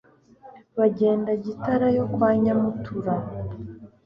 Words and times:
Bagenda 0.79 1.31
Gitara 1.43 1.87
yo 1.97 2.05
kwa 2.13 2.29
Nyamutura 2.43 3.13